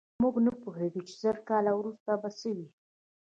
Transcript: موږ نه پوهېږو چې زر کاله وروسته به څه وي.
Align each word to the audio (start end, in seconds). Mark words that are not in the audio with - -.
موږ 0.21 0.35
نه 0.45 0.51
پوهېږو 0.61 1.01
چې 1.07 1.13
زر 1.21 1.37
کاله 1.49 1.71
وروسته 1.75 2.11
به 2.21 2.29
څه 2.39 2.49
وي. 2.57 2.67